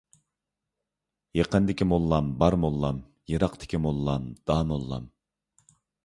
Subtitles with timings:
[1.39, 3.01] يېقىندىكى موللام بار موللام،
[3.33, 5.05] يىراقتىكى موللام داموللام.